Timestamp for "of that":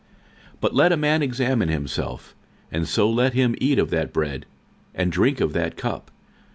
3.77-4.11, 5.39-5.77